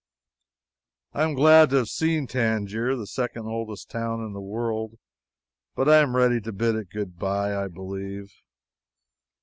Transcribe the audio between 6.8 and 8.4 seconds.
good bye, I believe.